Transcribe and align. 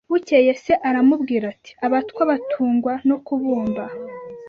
Bukeye 0.11 0.51
se 0.63 0.73
aramubwira 0.89 1.45
ati 1.53 1.71
abatwa 1.85 2.21
batungwa 2.29 2.93
no 3.09 3.17
kubumba 3.25 3.83